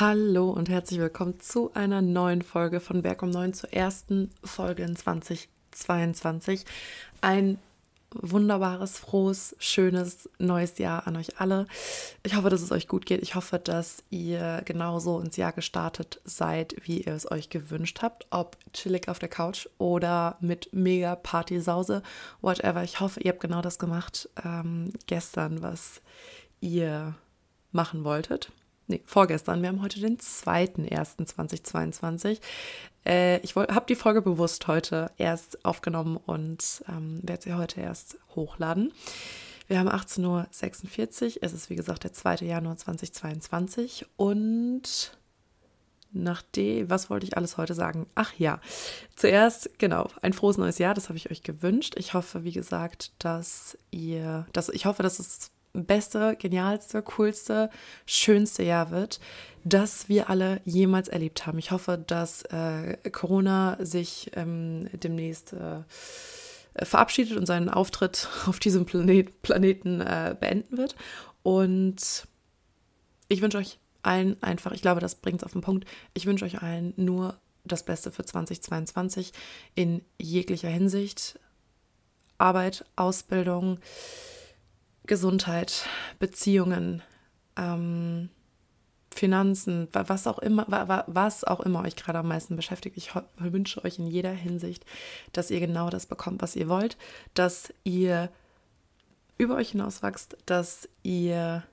Hallo 0.00 0.48
und 0.48 0.70
herzlich 0.70 0.98
willkommen 0.98 1.40
zu 1.40 1.74
einer 1.74 2.00
neuen 2.00 2.40
Folge 2.40 2.80
von 2.80 3.02
Berg 3.02 3.22
um 3.22 3.28
9 3.28 3.52
zur 3.52 3.70
ersten 3.70 4.30
Folge 4.42 4.82
in 4.82 4.96
2022. 4.96 6.64
Ein 7.20 7.58
wunderbares, 8.10 8.98
frohes, 8.98 9.54
schönes 9.58 10.30
neues 10.38 10.78
Jahr 10.78 11.06
an 11.06 11.16
euch 11.16 11.38
alle. 11.38 11.66
Ich 12.22 12.34
hoffe, 12.34 12.48
dass 12.48 12.62
es 12.62 12.72
euch 12.72 12.88
gut 12.88 13.04
geht. 13.04 13.20
Ich 13.20 13.34
hoffe, 13.34 13.58
dass 13.58 14.02
ihr 14.08 14.62
genauso 14.64 15.20
ins 15.20 15.36
Jahr 15.36 15.52
gestartet 15.52 16.22
seid, 16.24 16.76
wie 16.84 17.02
ihr 17.02 17.12
es 17.12 17.30
euch 17.30 17.50
gewünscht 17.50 17.98
habt. 18.00 18.26
Ob 18.30 18.56
chillig 18.72 19.06
auf 19.06 19.18
der 19.18 19.28
Couch 19.28 19.68
oder 19.76 20.38
mit 20.40 20.70
mega 20.72 21.14
Party-Sause, 21.14 22.02
whatever. 22.40 22.82
Ich 22.84 23.00
hoffe, 23.00 23.20
ihr 23.20 23.32
habt 23.32 23.40
genau 23.40 23.60
das 23.60 23.78
gemacht 23.78 24.30
ähm, 24.42 24.94
gestern, 25.06 25.60
was 25.60 26.00
ihr 26.62 27.16
machen 27.70 28.02
wolltet 28.02 28.50
nee, 28.90 29.00
vorgestern. 29.06 29.62
Wir 29.62 29.70
haben 29.70 29.80
heute 29.82 30.00
den 30.00 30.18
2.1.2022. 30.18 32.40
Äh, 33.06 33.38
ich 33.38 33.56
habe 33.56 33.86
die 33.88 33.94
Folge 33.94 34.20
bewusst 34.20 34.66
heute 34.66 35.10
erst 35.16 35.64
aufgenommen 35.64 36.18
und 36.18 36.84
ähm, 36.88 37.20
werde 37.22 37.42
sie 37.42 37.54
heute 37.54 37.80
erst 37.80 38.18
hochladen. 38.34 38.92
Wir 39.68 39.78
haben 39.78 39.88
18.46 39.88 40.26
Uhr. 40.26 40.46
Es 41.42 41.52
ist 41.52 41.70
wie 41.70 41.76
gesagt 41.76 42.02
der 42.04 42.12
2. 42.12 42.44
Januar 42.44 42.76
2022 42.76 44.04
und 44.16 45.16
nachdem, 46.12 46.90
was 46.90 47.08
wollte 47.08 47.26
ich 47.26 47.36
alles 47.36 47.56
heute 47.56 47.74
sagen? 47.74 48.06
Ach 48.16 48.32
ja, 48.36 48.60
zuerst, 49.14 49.78
genau, 49.78 50.10
ein 50.22 50.32
frohes 50.32 50.58
neues 50.58 50.78
Jahr, 50.78 50.94
das 50.94 51.08
habe 51.08 51.18
ich 51.18 51.30
euch 51.30 51.44
gewünscht. 51.44 51.94
Ich 51.96 52.14
hoffe, 52.14 52.42
wie 52.42 52.50
gesagt, 52.50 53.12
dass 53.20 53.78
ihr, 53.92 54.48
dass 54.52 54.70
ich 54.70 54.86
hoffe, 54.86 55.04
dass 55.04 55.20
es 55.20 55.52
beste, 55.72 56.36
genialste, 56.36 57.02
coolste, 57.02 57.70
schönste 58.06 58.62
Jahr 58.62 58.90
wird, 58.90 59.20
das 59.64 60.08
wir 60.08 60.30
alle 60.30 60.60
jemals 60.64 61.08
erlebt 61.08 61.46
haben. 61.46 61.58
Ich 61.58 61.70
hoffe, 61.70 62.02
dass 62.04 62.42
äh, 62.44 62.96
Corona 63.10 63.76
sich 63.80 64.30
ähm, 64.34 64.88
demnächst 64.92 65.52
äh, 65.52 65.82
verabschiedet 66.84 67.36
und 67.36 67.46
seinen 67.46 67.68
Auftritt 67.68 68.28
auf 68.46 68.58
diesem 68.58 68.86
Planet, 68.86 69.42
Planeten 69.42 70.00
äh, 70.00 70.34
beenden 70.38 70.78
wird. 70.78 70.96
Und 71.42 72.26
ich 73.28 73.42
wünsche 73.42 73.58
euch 73.58 73.78
allen 74.02 74.42
einfach, 74.42 74.72
ich 74.72 74.82
glaube, 74.82 75.00
das 75.00 75.14
bringt 75.14 75.42
es 75.42 75.44
auf 75.44 75.52
den 75.52 75.60
Punkt, 75.60 75.86
ich 76.14 76.26
wünsche 76.26 76.44
euch 76.44 76.62
allen 76.62 76.94
nur 76.96 77.38
das 77.64 77.84
Beste 77.84 78.10
für 78.10 78.24
2022 78.24 79.32
in 79.74 80.02
jeglicher 80.18 80.68
Hinsicht. 80.68 81.38
Arbeit, 82.38 82.86
Ausbildung, 82.96 83.78
Gesundheit, 85.06 85.86
Beziehungen, 86.18 87.02
ähm, 87.56 88.30
Finanzen, 89.12 89.88
was 89.92 90.26
auch 90.26 90.38
immer, 90.38 90.66
was 91.08 91.44
auch 91.44 91.60
immer 91.60 91.82
euch 91.82 91.96
gerade 91.96 92.20
am 92.20 92.28
meisten 92.28 92.54
beschäftigt. 92.54 92.96
Ich 92.96 93.10
wünsche 93.38 93.84
euch 93.84 93.98
in 93.98 94.06
jeder 94.06 94.30
Hinsicht, 94.30 94.84
dass 95.32 95.50
ihr 95.50 95.58
genau 95.58 95.90
das 95.90 96.06
bekommt, 96.06 96.42
was 96.42 96.54
ihr 96.54 96.68
wollt, 96.68 96.96
dass 97.34 97.74
ihr 97.82 98.30
über 99.36 99.56
euch 99.56 99.70
hinauswachst, 99.70 100.36
dass 100.46 100.88
ihr 101.02 101.64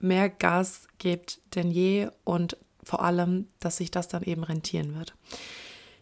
mehr 0.00 0.28
Gas 0.28 0.86
gebt 0.98 1.40
denn 1.54 1.70
je 1.70 2.10
und 2.24 2.56
vor 2.82 3.02
allem, 3.02 3.46
dass 3.60 3.78
sich 3.78 3.90
das 3.90 4.08
dann 4.08 4.22
eben 4.24 4.42
rentieren 4.42 4.96
wird. 4.96 5.14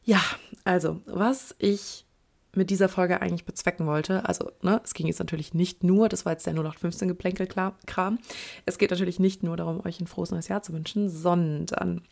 Ja, 0.03 0.22
also, 0.65 1.00
was 1.05 1.55
ich 1.59 2.06
mit 2.55 2.70
dieser 2.70 2.89
Folge 2.89 3.20
eigentlich 3.20 3.45
bezwecken 3.45 3.87
wollte. 3.87 4.25
Also, 4.27 4.51
ne, 4.62 4.81
es 4.84 4.95
ging 4.95 5.06
jetzt 5.06 5.20
natürlich 5.20 5.55
nicht 5.55 5.84
nur, 5.84 6.09
das 6.09 6.25
war 6.25 6.33
jetzt 6.33 6.47
der 6.47 6.55
0815 6.55 7.09
Geplänkel-Kram. 7.09 8.19
Es 8.67 8.79
geht 8.79 8.91
natürlich 8.91 9.20
nicht 9.20 9.43
nur 9.43 9.56
darum, 9.56 9.84
euch 9.84 10.01
ein 10.01 10.06
frohes 10.06 10.31
neues 10.31 10.48
Jahr 10.48 10.62
zu 10.62 10.73
wünschen, 10.73 11.09
sondern 11.09 12.03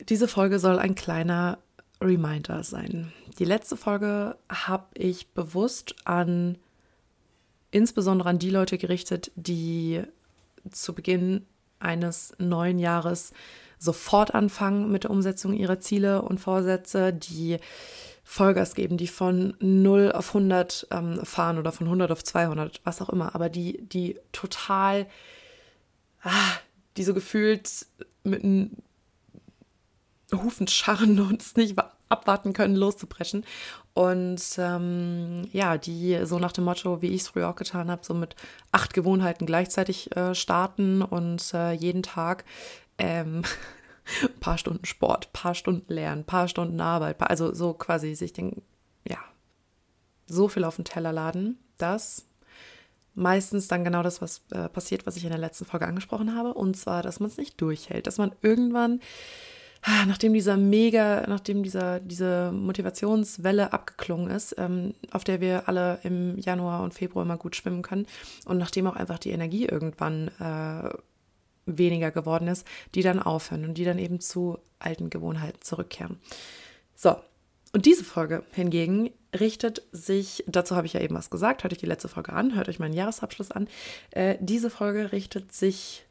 diese 0.00 0.28
Folge 0.28 0.58
soll 0.58 0.78
ein 0.78 0.94
kleiner 0.94 1.58
Reminder 2.00 2.64
sein. 2.64 3.12
Die 3.38 3.44
letzte 3.44 3.76
Folge 3.76 4.36
habe 4.48 4.86
ich 4.94 5.28
bewusst 5.32 5.94
an 6.04 6.58
insbesondere 7.70 8.28
an 8.28 8.38
die 8.38 8.50
Leute 8.50 8.78
gerichtet, 8.78 9.32
die 9.34 10.02
zu 10.70 10.94
Beginn 10.94 11.46
eines 11.80 12.34
neuen 12.38 12.78
Jahres 12.78 13.32
sofort 13.78 14.34
anfangen 14.34 14.90
mit 14.90 15.04
der 15.04 15.10
Umsetzung 15.10 15.52
ihrer 15.52 15.80
Ziele 15.80 16.22
und 16.22 16.38
Vorsätze, 16.38 17.12
die 17.12 17.58
Vollgas 18.24 18.74
geben, 18.74 18.96
die 18.96 19.06
von 19.06 19.54
0 19.60 20.12
auf 20.12 20.28
100 20.28 20.88
ähm, 20.90 21.24
fahren 21.24 21.58
oder 21.58 21.72
von 21.72 21.86
100 21.86 22.10
auf 22.10 22.24
200, 22.24 22.80
was 22.82 23.02
auch 23.02 23.10
immer, 23.10 23.34
aber 23.34 23.48
die, 23.48 23.86
die 23.86 24.18
total, 24.32 25.06
ah, 26.22 26.30
die 26.96 27.04
so 27.04 27.14
gefühlt 27.14 27.86
mit 28.24 28.42
einem 28.42 28.70
Hufen 30.32 30.66
scharren 30.66 31.20
und 31.28 31.42
es 31.42 31.56
nicht 31.56 31.76
abwarten 32.08 32.52
können, 32.52 32.76
loszupreschen. 32.76 33.44
Und 33.92 34.42
ähm, 34.58 35.48
ja, 35.52 35.78
die 35.78 36.20
so 36.24 36.38
nach 36.38 36.52
dem 36.52 36.64
Motto, 36.64 37.00
wie 37.00 37.08
ich 37.08 37.22
es 37.22 37.28
früher 37.28 37.48
auch 37.48 37.56
getan 37.56 37.90
habe, 37.90 38.04
so 38.04 38.14
mit 38.14 38.34
acht 38.72 38.92
Gewohnheiten 38.94 39.46
gleichzeitig 39.46 40.14
äh, 40.16 40.34
starten 40.34 41.02
und 41.02 41.54
äh, 41.54 41.72
jeden 41.72 42.02
Tag 42.02 42.44
ähm, 42.98 43.42
paar 44.40 44.58
Stunden 44.58 44.84
Sport, 44.84 45.32
paar 45.32 45.54
Stunden 45.54 45.92
Lernen, 45.92 46.24
paar 46.24 46.48
Stunden 46.48 46.80
Arbeit, 46.80 47.20
also 47.20 47.54
so 47.54 47.72
quasi 47.74 48.14
sich 48.14 48.32
den, 48.32 48.62
ja, 49.08 49.18
so 50.26 50.48
viel 50.48 50.64
auf 50.64 50.76
den 50.76 50.84
Teller 50.84 51.12
laden, 51.12 51.58
dass 51.78 52.26
meistens 53.14 53.68
dann 53.68 53.84
genau 53.84 54.02
das, 54.02 54.20
was 54.20 54.42
äh, 54.50 54.68
passiert, 54.68 55.06
was 55.06 55.16
ich 55.16 55.24
in 55.24 55.30
der 55.30 55.38
letzten 55.38 55.64
Folge 55.64 55.86
angesprochen 55.86 56.34
habe, 56.36 56.54
und 56.54 56.76
zwar, 56.76 57.02
dass 57.02 57.20
man 57.20 57.28
es 57.28 57.36
nicht 57.36 57.60
durchhält, 57.60 58.06
dass 58.06 58.18
man 58.18 58.32
irgendwann, 58.42 59.00
ah, 59.82 60.04
nachdem 60.06 60.32
dieser 60.32 60.56
mega, 60.56 61.24
nachdem 61.28 61.62
dieser, 61.62 62.00
diese 62.00 62.50
Motivationswelle 62.52 63.72
abgeklungen 63.72 64.30
ist, 64.30 64.56
ähm, 64.58 64.94
auf 65.12 65.24
der 65.24 65.40
wir 65.40 65.68
alle 65.68 66.00
im 66.02 66.38
Januar 66.38 66.82
und 66.82 66.94
Februar 66.94 67.24
immer 67.24 67.36
gut 67.36 67.54
schwimmen 67.54 67.82
können, 67.82 68.06
und 68.46 68.58
nachdem 68.58 68.86
auch 68.86 68.96
einfach 68.96 69.18
die 69.18 69.30
Energie 69.30 69.66
irgendwann 69.66 70.28
äh, 70.40 70.90
weniger 71.66 72.10
geworden 72.10 72.48
ist, 72.48 72.66
die 72.94 73.02
dann 73.02 73.20
aufhören 73.20 73.64
und 73.64 73.74
die 73.74 73.84
dann 73.84 73.98
eben 73.98 74.20
zu 74.20 74.58
alten 74.78 75.10
Gewohnheiten 75.10 75.60
zurückkehren. 75.62 76.18
So, 76.94 77.16
und 77.72 77.86
diese 77.86 78.04
Folge 78.04 78.44
hingegen 78.52 79.10
richtet 79.34 79.82
sich, 79.90 80.44
dazu 80.46 80.76
habe 80.76 80.86
ich 80.86 80.92
ja 80.92 81.00
eben 81.00 81.16
was 81.16 81.30
gesagt, 81.30 81.64
hört 81.64 81.72
euch 81.72 81.80
die 81.80 81.86
letzte 81.86 82.08
Folge 82.08 82.32
an, 82.32 82.54
hört 82.54 82.68
euch 82.68 82.78
meinen 82.78 82.94
Jahresabschluss 82.94 83.50
an. 83.50 83.68
Äh, 84.12 84.36
diese 84.40 84.70
Folge 84.70 85.10
richtet 85.10 85.52
sich 85.52 86.06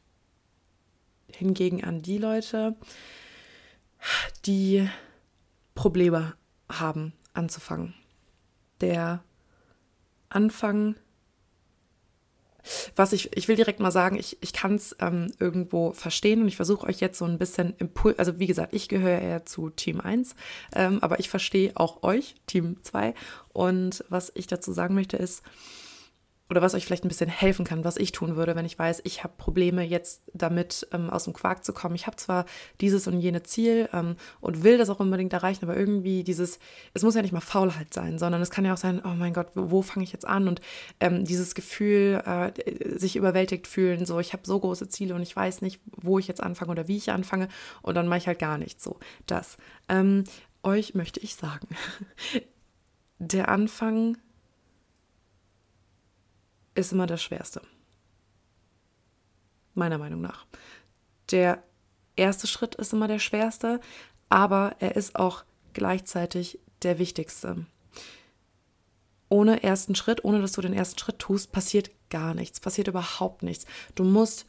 hingegen 1.32 1.82
an 1.82 2.02
die 2.02 2.18
Leute, 2.18 2.76
die 4.44 4.88
Probleme 5.74 6.34
haben 6.70 7.12
anzufangen. 7.32 7.94
Der 8.80 9.24
Anfang 10.28 10.96
was 12.96 13.12
ich, 13.12 13.36
ich 13.36 13.48
will 13.48 13.56
direkt 13.56 13.80
mal 13.80 13.90
sagen, 13.90 14.16
ich, 14.16 14.38
ich 14.40 14.52
kann 14.52 14.74
es 14.74 14.96
ähm, 15.00 15.32
irgendwo 15.38 15.92
verstehen 15.92 16.42
und 16.42 16.48
ich 16.48 16.56
versuche 16.56 16.86
euch 16.86 17.00
jetzt 17.00 17.18
so 17.18 17.24
ein 17.24 17.38
bisschen 17.38 17.74
Impuls, 17.78 18.18
also 18.18 18.38
wie 18.38 18.46
gesagt, 18.46 18.74
ich 18.74 18.88
gehöre 18.88 19.20
eher 19.20 19.46
zu 19.46 19.70
Team 19.70 20.00
1, 20.00 20.34
ähm, 20.74 20.98
aber 21.02 21.20
ich 21.20 21.28
verstehe 21.28 21.72
auch 21.74 22.02
euch, 22.02 22.34
Team 22.46 22.76
2. 22.82 23.14
Und 23.52 24.04
was 24.08 24.32
ich 24.34 24.46
dazu 24.46 24.72
sagen 24.72 24.94
möchte 24.94 25.16
ist, 25.16 25.42
oder 26.54 26.62
was 26.62 26.74
euch 26.74 26.86
vielleicht 26.86 27.04
ein 27.04 27.08
bisschen 27.08 27.28
helfen 27.28 27.64
kann, 27.64 27.82
was 27.82 27.96
ich 27.96 28.12
tun 28.12 28.36
würde, 28.36 28.54
wenn 28.54 28.64
ich 28.64 28.78
weiß, 28.78 29.00
ich 29.02 29.24
habe 29.24 29.34
Probleme 29.36 29.82
jetzt 29.82 30.22
damit 30.32 30.86
ähm, 30.92 31.10
aus 31.10 31.24
dem 31.24 31.32
Quark 31.32 31.64
zu 31.64 31.72
kommen. 31.72 31.96
Ich 31.96 32.06
habe 32.06 32.14
zwar 32.14 32.46
dieses 32.80 33.08
und 33.08 33.18
jene 33.18 33.42
Ziel 33.42 33.88
ähm, 33.92 34.14
und 34.40 34.62
will 34.62 34.78
das 34.78 34.88
auch 34.88 35.00
unbedingt 35.00 35.32
erreichen, 35.32 35.64
aber 35.64 35.76
irgendwie 35.76 36.22
dieses, 36.22 36.60
es 36.92 37.02
muss 37.02 37.16
ja 37.16 37.22
nicht 37.22 37.32
mal 37.32 37.40
Faulheit 37.40 37.92
sein, 37.92 38.20
sondern 38.20 38.40
es 38.40 38.50
kann 38.50 38.64
ja 38.64 38.72
auch 38.72 38.78
sein, 38.78 39.02
oh 39.04 39.14
mein 39.16 39.32
Gott, 39.32 39.48
wo, 39.54 39.72
wo 39.72 39.82
fange 39.82 40.04
ich 40.04 40.12
jetzt 40.12 40.28
an? 40.28 40.46
Und 40.46 40.60
ähm, 41.00 41.24
dieses 41.24 41.56
Gefühl, 41.56 42.22
äh, 42.24 42.52
sich 42.96 43.16
überwältigt 43.16 43.66
fühlen, 43.66 44.06
so 44.06 44.20
ich 44.20 44.32
habe 44.32 44.44
so 44.46 44.60
große 44.60 44.88
Ziele 44.88 45.16
und 45.16 45.22
ich 45.22 45.34
weiß 45.34 45.60
nicht, 45.60 45.80
wo 45.86 46.20
ich 46.20 46.28
jetzt 46.28 46.40
anfange 46.40 46.70
oder 46.70 46.86
wie 46.86 46.98
ich 46.98 47.10
anfange 47.10 47.48
und 47.82 47.96
dann 47.96 48.06
mache 48.06 48.18
ich 48.18 48.26
halt 48.28 48.38
gar 48.38 48.58
nichts 48.58 48.84
so. 48.84 49.00
Das. 49.26 49.56
Ähm, 49.88 50.22
euch 50.62 50.94
möchte 50.94 51.18
ich 51.18 51.34
sagen, 51.34 51.66
der 53.18 53.48
Anfang 53.48 54.16
ist 56.74 56.92
immer 56.92 57.06
das 57.06 57.22
Schwerste. 57.22 57.62
Meiner 59.74 59.98
Meinung 59.98 60.20
nach. 60.20 60.46
Der 61.30 61.62
erste 62.16 62.46
Schritt 62.46 62.74
ist 62.76 62.92
immer 62.92 63.08
der 63.08 63.18
schwerste, 63.18 63.80
aber 64.28 64.76
er 64.78 64.96
ist 64.96 65.16
auch 65.16 65.44
gleichzeitig 65.72 66.60
der 66.82 66.98
wichtigste. 66.98 67.66
Ohne 69.28 69.62
ersten 69.62 69.94
Schritt, 69.94 70.24
ohne 70.24 70.40
dass 70.40 70.52
du 70.52 70.60
den 70.60 70.74
ersten 70.74 70.98
Schritt 70.98 71.18
tust, 71.18 71.50
passiert 71.50 71.90
gar 72.10 72.34
nichts, 72.34 72.60
passiert 72.60 72.88
überhaupt 72.88 73.42
nichts. 73.42 73.66
Du 73.94 74.04
musst 74.04 74.46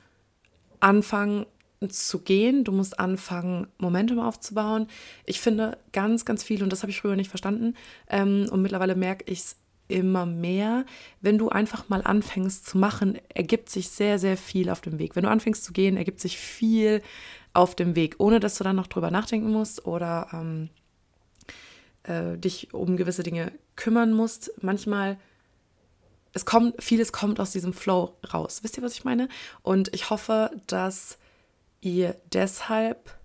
anfangen 0.80 1.45
zu 1.89 2.19
gehen, 2.19 2.63
du 2.63 2.72
musst 2.72 3.00
anfangen, 3.00 3.68
Momentum 3.77 4.19
aufzubauen. 4.19 4.88
Ich 5.25 5.39
finde 5.39 5.77
ganz, 5.92 6.25
ganz 6.25 6.44
viel, 6.44 6.63
und 6.63 6.72
das 6.72 6.83
habe 6.83 6.92
ich 6.92 7.00
früher 7.00 7.16
nicht 7.16 7.30
verstanden, 7.30 7.75
ähm, 8.10 8.48
und 8.51 8.62
mittlerweile 8.62 8.95
merke 8.95 9.31
ich 9.31 9.39
es 9.39 9.57
immer 9.88 10.26
mehr. 10.26 10.86
Wenn 11.22 11.38
du 11.38 11.50
einfach 11.50 11.90
mal 11.90 12.02
anfängst 12.02 12.66
zu 12.66 12.78
machen, 12.78 13.20
ergibt 13.30 13.70
sich 13.70 13.90
sehr, 13.90 14.20
sehr 14.20 14.38
viel 14.38 14.70
auf 14.70 14.82
dem 14.82 15.00
Weg. 15.00 15.16
Wenn 15.16 15.24
du 15.24 15.30
anfängst 15.30 15.64
zu 15.64 15.74
gehen, 15.74 15.98
ergibt 15.98 16.20
sich 16.20 16.38
viel 16.38 17.02
auf 17.54 17.76
dem 17.76 17.96
Weg, 17.96 18.16
ohne 18.18 18.40
dass 18.40 18.58
du 18.58 18.64
dann 18.64 18.76
noch 18.76 18.88
drüber 18.88 19.12
nachdenken 19.12 19.52
musst 19.52 19.86
oder 19.86 20.28
ähm, 20.34 20.70
äh, 22.04 22.38
dich 22.38 22.74
um 22.74 22.98
gewisse 22.98 23.24
Dinge 23.24 23.52
kümmern 23.76 24.14
musst. 24.14 24.52
Manchmal, 24.62 25.18
es 26.34 26.46
kommt, 26.46 26.84
vieles 26.84 27.14
kommt 27.14 27.40
aus 27.40 27.52
diesem 27.52 27.74
Flow 27.74 28.16
raus. 28.34 28.60
Wisst 28.64 28.78
ihr, 28.78 28.84
was 28.84 28.94
ich 28.94 29.06
meine? 29.06 29.30
Und 29.62 29.94
ich 29.94 30.10
hoffe, 30.10 30.52
dass 30.68 31.18
ihr 31.82 32.16
deshalb 32.34 33.18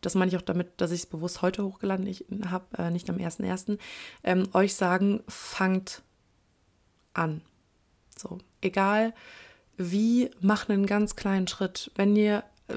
das 0.00 0.14
meine 0.14 0.30
ich 0.30 0.36
auch 0.36 0.42
damit, 0.42 0.80
dass 0.80 0.90
ich 0.90 1.00
es 1.00 1.06
bewusst 1.06 1.42
heute 1.42 1.64
hochgeladen 1.64 2.08
habe, 2.50 2.64
äh, 2.76 2.90
nicht 2.90 3.08
am 3.10 3.16
1.1., 3.16 3.78
ähm, 4.24 4.48
euch 4.52 4.74
sagen, 4.74 5.22
fangt 5.28 6.02
an. 7.14 7.42
So, 8.16 8.38
egal 8.60 9.12
wie, 9.78 10.30
macht 10.40 10.68
einen 10.70 10.86
ganz 10.86 11.16
kleinen 11.16 11.46
Schritt. 11.46 11.90
Wenn 11.94 12.16
ihr, 12.16 12.42
äh, 12.66 12.74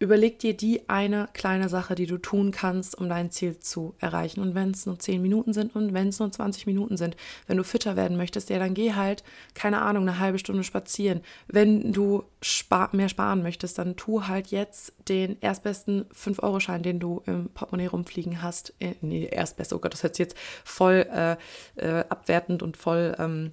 Überleg 0.00 0.38
dir 0.38 0.56
die 0.56 0.88
eine 0.88 1.28
kleine 1.32 1.68
Sache, 1.68 1.96
die 1.96 2.06
du 2.06 2.18
tun 2.18 2.52
kannst, 2.52 2.96
um 2.96 3.08
dein 3.08 3.32
Ziel 3.32 3.58
zu 3.58 3.96
erreichen. 3.98 4.40
Und 4.40 4.54
wenn 4.54 4.70
es 4.70 4.86
nur 4.86 4.96
10 4.96 5.20
Minuten 5.20 5.52
sind 5.52 5.74
und 5.74 5.92
wenn 5.92 6.08
es 6.08 6.20
nur 6.20 6.30
20 6.30 6.66
Minuten 6.66 6.96
sind, 6.96 7.16
wenn 7.48 7.56
du 7.56 7.64
fitter 7.64 7.96
werden 7.96 8.16
möchtest, 8.16 8.48
ja, 8.48 8.60
dann 8.60 8.74
geh 8.74 8.92
halt, 8.92 9.24
keine 9.54 9.82
Ahnung, 9.82 10.08
eine 10.08 10.20
halbe 10.20 10.38
Stunde 10.38 10.62
spazieren. 10.62 11.22
Wenn 11.48 11.92
du 11.92 12.22
spar 12.40 12.90
mehr 12.92 13.08
sparen 13.08 13.42
möchtest, 13.42 13.78
dann 13.78 13.96
tu 13.96 14.28
halt 14.28 14.48
jetzt 14.48 14.92
den 15.08 15.36
erstbesten 15.40 16.04
5-Euro-Schein, 16.14 16.84
den 16.84 17.00
du 17.00 17.22
im 17.26 17.48
Portemonnaie 17.48 17.88
rumfliegen 17.88 18.40
hast. 18.40 18.74
Äh, 18.78 18.94
nee, 19.00 19.24
erstbest, 19.24 19.72
oh 19.72 19.80
Gott, 19.80 19.94
das 19.94 20.04
hört 20.04 20.14
sich 20.14 20.26
jetzt 20.26 20.36
voll 20.64 21.06
äh, 21.12 21.36
äh, 21.74 22.04
abwertend 22.08 22.62
und 22.62 22.76
voll. 22.76 23.16
Ähm, 23.18 23.50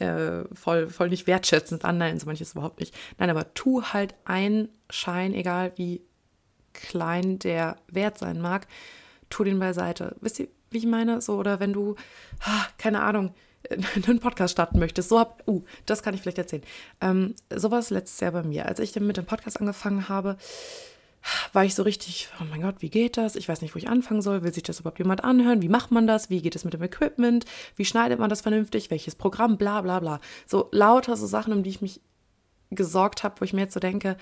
äh, 0.00 0.44
voll, 0.54 0.88
voll 0.88 1.08
nicht 1.08 1.26
wertschätzend 1.26 1.84
an. 1.84 1.98
Nein, 1.98 2.18
so 2.18 2.26
manches 2.26 2.52
überhaupt 2.52 2.80
nicht. 2.80 2.94
Nein, 3.18 3.30
aber 3.30 3.54
tu 3.54 3.82
halt 3.82 4.14
einen 4.24 4.68
Schein, 4.88 5.34
egal 5.34 5.72
wie 5.76 6.02
klein 6.72 7.38
der 7.38 7.76
Wert 7.88 8.18
sein 8.18 8.40
mag, 8.40 8.66
tu 9.28 9.44
den 9.44 9.58
beiseite. 9.58 10.16
Wisst 10.20 10.40
ihr, 10.40 10.48
wie 10.70 10.78
ich 10.78 10.86
meine? 10.86 11.20
So, 11.20 11.36
oder 11.36 11.60
wenn 11.60 11.72
du, 11.72 11.96
keine 12.78 13.02
Ahnung, 13.02 13.34
einen 14.08 14.20
Podcast 14.20 14.52
starten 14.52 14.78
möchtest, 14.78 15.08
so 15.08 15.18
hab, 15.18 15.46
uh, 15.46 15.64
das 15.86 16.02
kann 16.02 16.14
ich 16.14 16.22
vielleicht 16.22 16.38
erzählen. 16.38 16.62
Ähm, 17.00 17.34
sowas 17.54 17.90
letztes 17.90 18.20
Jahr 18.20 18.32
bei 18.32 18.42
mir. 18.42 18.66
Als 18.66 18.80
ich 18.80 18.94
mit 18.96 19.16
dem 19.16 19.26
Podcast 19.26 19.60
angefangen 19.60 20.08
habe, 20.08 20.36
war 21.52 21.64
ich 21.64 21.74
so 21.74 21.82
richtig, 21.82 22.28
oh 22.40 22.44
mein 22.44 22.62
Gott, 22.62 22.76
wie 22.80 22.90
geht 22.90 23.16
das? 23.16 23.36
Ich 23.36 23.48
weiß 23.48 23.62
nicht, 23.62 23.74
wo 23.74 23.78
ich 23.78 23.88
anfangen 23.88 24.22
soll. 24.22 24.42
Will 24.42 24.54
sich 24.54 24.62
das 24.62 24.80
überhaupt 24.80 24.98
jemand 24.98 25.24
anhören? 25.24 25.62
Wie 25.62 25.68
macht 25.68 25.90
man 25.90 26.06
das? 26.06 26.30
Wie 26.30 26.40
geht 26.40 26.56
es 26.56 26.64
mit 26.64 26.74
dem 26.74 26.82
Equipment? 26.82 27.44
Wie 27.76 27.84
schneidet 27.84 28.18
man 28.18 28.30
das 28.30 28.40
vernünftig? 28.40 28.90
Welches 28.90 29.14
Programm? 29.14 29.58
Bla 29.58 29.80
bla 29.82 30.00
bla. 30.00 30.20
So 30.46 30.68
lauter 30.72 31.16
so 31.16 31.26
Sachen, 31.26 31.52
um 31.52 31.62
die 31.62 31.70
ich 31.70 31.82
mich 31.82 32.00
gesorgt 32.70 33.24
habe, 33.24 33.40
wo 33.40 33.44
ich 33.44 33.52
mir 33.52 33.62
jetzt 33.62 33.74
so 33.74 33.80
denke, 33.80 34.16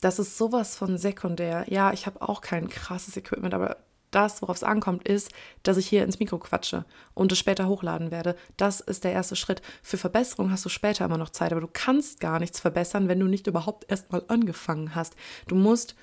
das 0.00 0.18
ist 0.18 0.36
sowas 0.36 0.76
von 0.76 0.98
sekundär. 0.98 1.64
Ja, 1.68 1.92
ich 1.92 2.06
habe 2.06 2.22
auch 2.22 2.40
kein 2.40 2.68
krasses 2.68 3.16
Equipment, 3.16 3.54
aber 3.54 3.78
das, 4.16 4.40
worauf 4.40 4.56
es 4.56 4.64
ankommt, 4.64 5.06
ist, 5.06 5.30
dass 5.62 5.76
ich 5.76 5.86
hier 5.86 6.02
ins 6.02 6.18
Mikro 6.18 6.38
quatsche 6.38 6.86
und 7.14 7.30
es 7.32 7.38
später 7.38 7.68
hochladen 7.68 8.10
werde. 8.10 8.34
Das 8.56 8.80
ist 8.80 9.04
der 9.04 9.12
erste 9.12 9.36
Schritt. 9.36 9.60
Für 9.82 9.98
Verbesserung 9.98 10.50
hast 10.50 10.64
du 10.64 10.70
später 10.70 11.04
immer 11.04 11.18
noch 11.18 11.30
Zeit, 11.30 11.52
aber 11.52 11.60
du 11.60 11.68
kannst 11.70 12.18
gar 12.18 12.40
nichts 12.40 12.58
verbessern, 12.58 13.08
wenn 13.08 13.20
du 13.20 13.26
nicht 13.26 13.46
überhaupt 13.46 13.90
erstmal 13.90 14.24
angefangen 14.28 14.94
hast. 14.94 15.16
Du 15.46 15.54
musst 15.54 15.96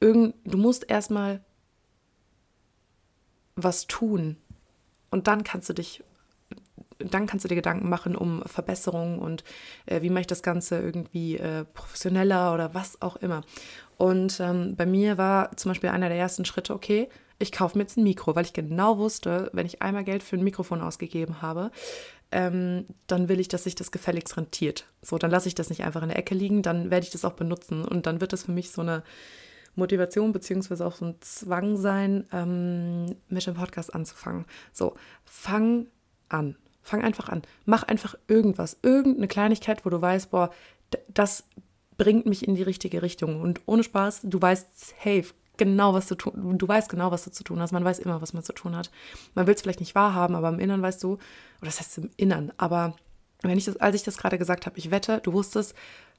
irgend, 0.00 0.34
du 0.44 0.58
musst 0.58 0.90
erstmal 0.90 1.42
was 3.56 3.86
tun 3.86 4.36
und 5.10 5.26
dann 5.26 5.44
kannst 5.44 5.68
du 5.68 5.72
dich 5.72 6.04
dann 6.98 7.26
kannst 7.26 7.44
du 7.44 7.48
dir 7.48 7.54
Gedanken 7.54 7.88
machen 7.88 8.16
um 8.16 8.42
Verbesserungen 8.46 9.18
und 9.18 9.44
äh, 9.86 10.02
wie 10.02 10.10
mache 10.10 10.22
ich 10.22 10.26
das 10.26 10.42
Ganze 10.42 10.78
irgendwie 10.78 11.36
äh, 11.36 11.64
professioneller 11.64 12.54
oder 12.54 12.74
was 12.74 13.00
auch 13.02 13.16
immer. 13.16 13.42
Und 13.96 14.40
ähm, 14.40 14.76
bei 14.76 14.86
mir 14.86 15.18
war 15.18 15.56
zum 15.56 15.70
Beispiel 15.70 15.90
einer 15.90 16.08
der 16.08 16.18
ersten 16.18 16.44
Schritte, 16.44 16.74
okay, 16.74 17.08
ich 17.38 17.52
kaufe 17.52 17.76
mir 17.76 17.84
jetzt 17.84 17.96
ein 17.96 18.04
Mikro, 18.04 18.34
weil 18.36 18.44
ich 18.44 18.52
genau 18.52 18.98
wusste, 18.98 19.50
wenn 19.52 19.66
ich 19.66 19.82
einmal 19.82 20.04
Geld 20.04 20.22
für 20.22 20.36
ein 20.36 20.44
Mikrofon 20.44 20.80
ausgegeben 20.80 21.42
habe, 21.42 21.70
ähm, 22.32 22.86
dann 23.06 23.28
will 23.28 23.40
ich, 23.40 23.48
dass 23.48 23.64
sich 23.64 23.74
das 23.74 23.90
gefälligst 23.90 24.36
rentiert. 24.36 24.86
So, 25.02 25.18
dann 25.18 25.30
lasse 25.30 25.48
ich 25.48 25.54
das 25.54 25.70
nicht 25.70 25.84
einfach 25.84 26.02
in 26.02 26.08
der 26.08 26.18
Ecke 26.18 26.34
liegen, 26.34 26.62
dann 26.62 26.90
werde 26.90 27.04
ich 27.04 27.12
das 27.12 27.24
auch 27.24 27.34
benutzen 27.34 27.84
und 27.84 28.06
dann 28.06 28.20
wird 28.20 28.32
das 28.32 28.44
für 28.44 28.52
mich 28.52 28.70
so 28.70 28.82
eine 28.82 29.02
Motivation 29.76 30.32
beziehungsweise 30.32 30.86
auch 30.86 30.94
so 30.94 31.06
ein 31.06 31.16
Zwang 31.20 31.76
sein, 31.76 32.26
ähm, 32.32 33.16
mit 33.28 33.46
dem 33.46 33.54
Podcast 33.54 33.94
anzufangen. 33.94 34.46
So, 34.72 34.94
fang 35.24 35.86
an. 36.28 36.56
Fang 36.84 37.02
einfach 37.02 37.28
an. 37.28 37.42
Mach 37.64 37.82
einfach 37.82 38.14
irgendwas. 38.28 38.76
Irgendeine 38.82 39.26
Kleinigkeit, 39.26 39.84
wo 39.84 39.90
du 39.90 40.00
weißt, 40.00 40.30
boah, 40.30 40.50
das 41.08 41.44
bringt 41.96 42.26
mich 42.26 42.46
in 42.46 42.54
die 42.54 42.62
richtige 42.62 43.02
Richtung. 43.02 43.40
Und 43.40 43.60
ohne 43.66 43.82
Spaß, 43.82 44.20
du 44.24 44.40
weißt, 44.40 44.94
hey, 44.98 45.24
genau, 45.56 45.94
was 45.94 46.06
du 46.06 46.14
tun, 46.14 46.58
du 46.58 46.68
weißt 46.68 46.88
genau, 46.88 47.10
was 47.10 47.24
du 47.24 47.30
zu 47.30 47.42
tun 47.42 47.60
hast. 47.60 47.72
Man 47.72 47.84
weiß 47.84 47.98
immer, 48.00 48.20
was 48.20 48.32
man 48.32 48.42
zu 48.42 48.52
tun 48.52 48.76
hat. 48.76 48.90
Man 49.34 49.46
will 49.46 49.54
es 49.54 49.62
vielleicht 49.62 49.80
nicht 49.80 49.94
wahrhaben, 49.94 50.34
aber 50.36 50.48
im 50.48 50.58
Innern 50.58 50.82
weißt 50.82 51.02
du, 51.02 51.14
oder 51.14 51.20
das 51.62 51.80
heißt 51.80 51.98
im 51.98 52.10
Innern, 52.16 52.52
aber 52.56 52.94
wenn 53.42 53.58
ich 53.58 53.66
das, 53.66 53.76
als 53.76 53.94
ich 53.94 54.02
das 54.02 54.16
gerade 54.16 54.38
gesagt 54.38 54.66
habe, 54.66 54.78
ich 54.78 54.90
wette, 54.90 55.20
du 55.22 55.32
wusstest, 55.32 55.74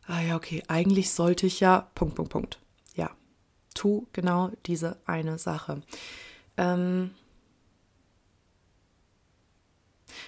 ah 0.08 0.22
ja, 0.22 0.36
okay, 0.36 0.64
eigentlich 0.68 1.12
sollte 1.12 1.48
ich 1.48 1.60
ja, 1.60 1.90
Punkt, 1.96 2.16
Punkt, 2.16 2.32
Punkt. 2.32 2.60
Ja, 2.96 3.12
tu 3.74 4.08
genau 4.14 4.52
diese 4.66 4.98
eine 5.06 5.38
Sache. 5.38 5.82
Ähm, 6.58 7.12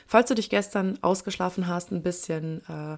Falls 0.05 0.29
du 0.29 0.35
dich 0.35 0.49
gestern 0.49 0.97
ausgeschlafen 1.01 1.67
hast, 1.67 1.91
ein 1.91 2.03
bisschen, 2.03 2.61
äh, 2.67 2.97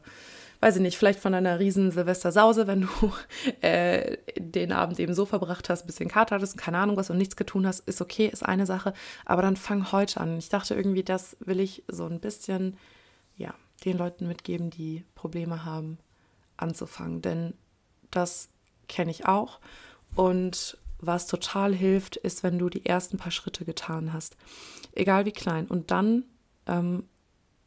weiß 0.61 0.77
ich 0.77 0.81
nicht, 0.81 0.97
vielleicht 0.97 1.19
von 1.19 1.33
einer 1.33 1.59
riesen 1.59 1.91
Silvestersause, 1.91 2.67
wenn 2.67 2.81
du 2.81 3.13
äh, 3.61 4.17
den 4.37 4.71
Abend 4.71 4.99
eben 4.99 5.13
so 5.13 5.25
verbracht 5.25 5.69
hast, 5.69 5.83
ein 5.83 5.87
bisschen 5.87 6.09
Kater 6.09 6.35
hattest, 6.35 6.57
keine 6.57 6.77
Ahnung 6.77 6.97
was 6.97 7.09
und 7.09 7.17
nichts 7.17 7.35
getun 7.35 7.65
hast, 7.65 7.81
ist 7.81 8.01
okay, 8.01 8.27
ist 8.27 8.45
eine 8.45 8.65
Sache. 8.65 8.93
Aber 9.25 9.41
dann 9.41 9.55
fang 9.55 9.91
heute 9.91 10.19
an. 10.19 10.37
Ich 10.37 10.49
dachte 10.49 10.75
irgendwie, 10.75 11.03
das 11.03 11.37
will 11.39 11.59
ich 11.59 11.83
so 11.87 12.05
ein 12.05 12.19
bisschen, 12.19 12.77
ja, 13.35 13.53
den 13.85 13.97
Leuten 13.97 14.27
mitgeben, 14.27 14.69
die 14.69 15.05
Probleme 15.15 15.65
haben, 15.65 15.97
anzufangen. 16.57 17.21
Denn 17.21 17.53
das 18.11 18.49
kenne 18.87 19.11
ich 19.11 19.25
auch. 19.25 19.59
Und 20.15 20.77
was 20.99 21.27
total 21.27 21.73
hilft, 21.73 22.17
ist, 22.17 22.43
wenn 22.43 22.59
du 22.59 22.69
die 22.69 22.85
ersten 22.85 23.17
paar 23.17 23.31
Schritte 23.31 23.63
getan 23.63 24.11
hast. 24.11 24.35
Egal 24.93 25.25
wie 25.25 25.31
klein. 25.31 25.67
Und 25.67 25.91
dann 25.91 26.25
ähm, 26.69 27.03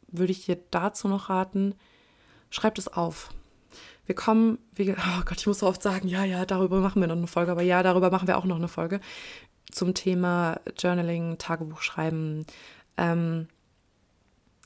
würde 0.07 0.31
ich 0.31 0.45
dir 0.45 0.57
dazu 0.71 1.07
noch 1.07 1.29
raten, 1.29 1.75
schreib 2.49 2.77
es 2.77 2.87
auf. 2.87 3.29
Wir 4.05 4.15
kommen, 4.15 4.57
wie, 4.73 4.91
oh 4.93 5.21
Gott, 5.25 5.39
ich 5.39 5.47
muss 5.47 5.59
so 5.59 5.67
oft 5.67 5.83
sagen, 5.83 6.07
ja, 6.07 6.23
ja, 6.23 6.45
darüber 6.45 6.79
machen 6.79 7.01
wir 7.01 7.07
noch 7.07 7.15
eine 7.15 7.27
Folge, 7.27 7.51
aber 7.51 7.61
ja, 7.61 7.83
darüber 7.83 8.09
machen 8.09 8.27
wir 8.27 8.37
auch 8.37 8.45
noch 8.45 8.57
eine 8.57 8.67
Folge 8.67 8.99
zum 9.71 9.93
Thema 9.93 10.59
Journaling, 10.77 11.37
Tagebuch 11.37 11.81
schreiben. 11.81 12.45
Ähm, 12.97 13.47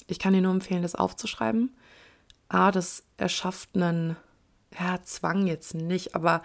ich 0.07 0.19
kann 0.19 0.33
dir 0.33 0.41
nur 0.41 0.53
empfehlen, 0.53 0.81
das 0.81 0.95
aufzuschreiben. 0.95 1.75
A, 2.49 2.71
das 2.71 3.03
erschafft 3.17 3.69
einen, 3.75 4.15
ja, 4.77 5.01
Zwang 5.03 5.47
jetzt 5.47 5.73
nicht, 5.75 6.15
aber 6.15 6.41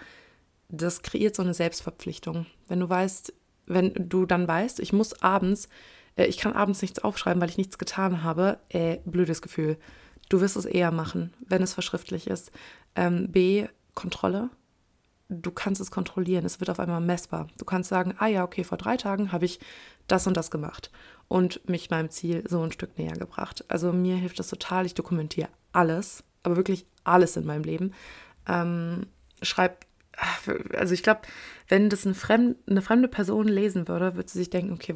das 0.69 1.01
kreiert 1.01 1.35
so 1.35 1.43
eine 1.43 1.53
Selbstverpflichtung. 1.53 2.45
Wenn 2.67 2.79
du 2.79 2.89
weißt, 2.89 3.33
wenn 3.65 3.93
du 3.93 4.25
dann 4.25 4.47
weißt, 4.47 4.79
ich 4.79 4.91
muss 4.91 5.21
abends 5.21 5.69
äh, 6.15 6.25
ich 6.25 6.37
kann 6.37 6.53
abends 6.53 6.81
nichts 6.81 6.99
aufschreiben, 6.99 7.41
weil 7.41 7.49
ich 7.49 7.57
nichts 7.57 7.77
getan 7.77 8.23
habe, 8.23 8.59
äh, 8.69 8.97
blödes 9.05 9.41
Gefühl. 9.41 9.77
Du 10.29 10.41
wirst 10.41 10.55
es 10.55 10.65
eher 10.65 10.91
machen, 10.91 11.33
wenn 11.47 11.61
es 11.61 11.73
verschriftlich 11.73 12.27
ist. 12.27 12.51
Ähm, 12.95 13.31
B, 13.31 13.67
Kontrolle. 13.93 14.49
Du 15.29 15.51
kannst 15.51 15.81
es 15.81 15.91
kontrollieren, 15.91 16.45
es 16.45 16.59
wird 16.59 16.69
auf 16.69 16.79
einmal 16.79 17.01
messbar. 17.01 17.47
Du 17.57 17.65
kannst 17.65 17.89
sagen, 17.89 18.15
ah 18.19 18.27
ja, 18.27 18.43
okay, 18.43 18.63
vor 18.63 18.77
drei 18.77 18.97
Tagen 18.97 19.31
habe 19.31 19.45
ich 19.45 19.59
das 20.07 20.27
und 20.27 20.37
das 20.37 20.51
gemacht 20.51 20.91
und 21.27 21.67
mich 21.67 21.89
meinem 21.89 22.09
Ziel 22.09 22.43
so 22.47 22.61
ein 22.61 22.71
Stück 22.71 22.97
näher 22.97 23.13
gebracht. 23.13 23.63
Also 23.67 23.93
mir 23.93 24.15
hilft 24.15 24.39
das 24.39 24.49
total, 24.49 24.85
ich 24.85 24.93
dokumentiere 24.93 25.49
alles, 25.71 26.23
aber 26.43 26.55
wirklich 26.55 26.85
alles 27.03 27.37
in 27.37 27.45
meinem 27.45 27.63
Leben. 27.63 27.93
Ähm, 28.47 29.07
schreib 29.41 29.85
also 30.77 30.93
ich 30.93 31.03
glaube, 31.03 31.21
wenn 31.67 31.89
das 31.89 32.05
eine, 32.05 32.15
fremd, 32.15 32.57
eine, 32.69 32.81
fremde 32.81 33.07
Person 33.07 33.47
lesen 33.47 33.87
würde, 33.87 34.15
würde 34.15 34.29
sie 34.29 34.39
sich 34.39 34.49
denken, 34.49 34.73
okay, 34.73 34.93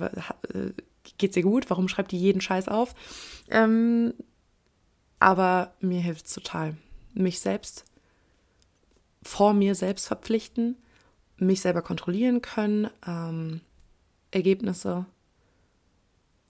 äh, 0.54 0.74
geht's 1.18 1.38
ihr 1.38 1.44
gut? 1.44 1.70
Warum 1.70 1.88
schreibt 1.88 2.12
die 2.12 2.20
jeden 2.20 2.42
Scheiß 2.42 2.68
auf? 2.68 2.94
Ähm, 3.50 4.14
aber 5.20 5.74
mir 5.80 6.02
hilft 6.02 6.28
es 6.28 6.34
total. 6.34 6.78
Mich 7.14 7.40
selbst 7.40 7.86
vor 9.24 9.54
mir 9.54 9.76
selbst 9.76 10.08
verpflichten, 10.08 10.78
mich 11.38 11.62
selber 11.62 11.82
kontrollieren 11.82 12.42
können. 12.42 12.90
Ähm, 13.06 13.62
Ergebnisse 14.32 15.06